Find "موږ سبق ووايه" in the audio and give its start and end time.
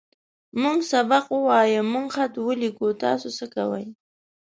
0.61-1.81